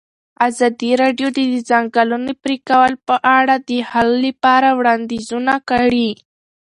ازادي 0.47 0.91
راډیو 1.01 1.27
د 1.33 1.39
د 1.51 1.55
ځنګلونو 1.69 2.31
پرېکول 2.43 2.91
په 3.07 3.15
اړه 3.37 3.55
د 3.69 3.71
حل 3.89 4.11
کولو 4.11 4.15
لپاره 4.27 4.67
وړاندیزونه 4.79 5.53
کړي. 5.69 6.09